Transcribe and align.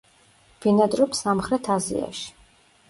ბინადრობს 0.65 1.21
სამხრეთ 1.27 1.71
აზიაში. 1.77 2.29